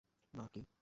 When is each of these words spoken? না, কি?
না, 0.33 0.45
কি? 0.53 0.61